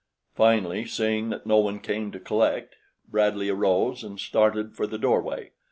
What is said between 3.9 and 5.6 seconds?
and started for the doorway.